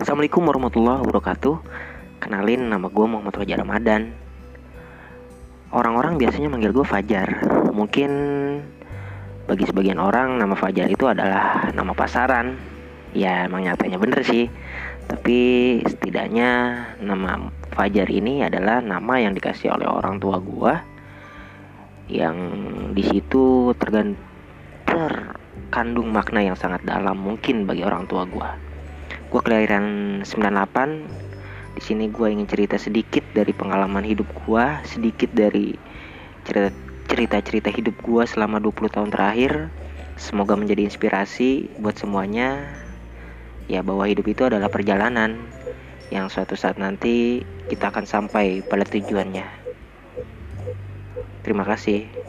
Assalamualaikum 0.00 0.48
warahmatullahi 0.48 1.04
wabarakatuh. 1.04 1.60
Kenalin 2.24 2.72
nama 2.72 2.88
gue 2.88 3.04
Muhammad 3.04 3.36
Fajar 3.36 3.60
Ramadan. 3.60 4.16
Orang-orang 5.76 6.16
biasanya 6.16 6.48
manggil 6.48 6.72
gue 6.72 6.88
Fajar. 6.88 7.28
Mungkin 7.68 8.10
bagi 9.44 9.68
sebagian 9.68 10.00
orang 10.00 10.40
nama 10.40 10.56
Fajar 10.56 10.88
itu 10.88 11.04
adalah 11.04 11.68
nama 11.76 11.92
pasaran. 11.92 12.56
Ya 13.12 13.44
emang 13.44 13.68
nyatanya 13.68 14.00
bener 14.00 14.24
sih. 14.24 14.48
Tapi 15.04 15.38
setidaknya 15.84 16.80
nama 17.04 17.52
Fajar 17.76 18.08
ini 18.08 18.40
adalah 18.40 18.80
nama 18.80 19.20
yang 19.20 19.36
dikasih 19.36 19.68
oleh 19.68 19.84
orang 19.84 20.16
tua 20.16 20.40
gue 20.40 20.72
Yang 22.08 22.36
di 22.96 23.04
situ 23.04 23.76
tergan 23.76 24.16
terkandung 24.88 26.08
makna 26.08 26.40
yang 26.40 26.56
sangat 26.56 26.88
dalam 26.88 27.20
mungkin 27.20 27.68
bagi 27.68 27.84
orang 27.84 28.08
tua 28.08 28.24
gue 28.24 28.69
Gue 29.30 29.40
kelahiran 29.46 30.20
98 30.26 31.78
di 31.78 31.82
sini 31.86 32.10
gue 32.10 32.26
ingin 32.34 32.50
cerita 32.50 32.74
sedikit 32.74 33.22
dari 33.30 33.54
pengalaman 33.54 34.02
hidup 34.02 34.26
gue, 34.42 34.64
sedikit 34.90 35.30
dari 35.30 35.78
cerita-cerita 37.06 37.70
hidup 37.70 37.94
gue 38.02 38.26
selama 38.26 38.58
20 38.58 38.90
tahun 38.90 39.14
terakhir. 39.14 39.70
Semoga 40.18 40.58
menjadi 40.58 40.82
inspirasi 40.84 41.78
buat 41.78 41.94
semuanya. 41.94 42.74
Ya 43.70 43.86
bahwa 43.86 44.02
hidup 44.10 44.26
itu 44.26 44.50
adalah 44.50 44.66
perjalanan 44.66 45.38
yang 46.10 46.26
suatu 46.26 46.58
saat 46.58 46.74
nanti 46.74 47.46
kita 47.70 47.94
akan 47.94 48.02
sampai 48.02 48.66
pada 48.66 48.82
tujuannya. 48.82 49.46
Terima 51.46 51.62
kasih. 51.62 52.19